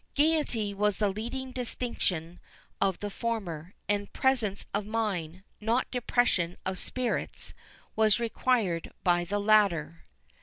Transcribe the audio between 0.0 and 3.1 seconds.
Gaiety was the leading distinction of